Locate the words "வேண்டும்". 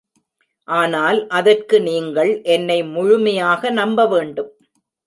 4.07-4.51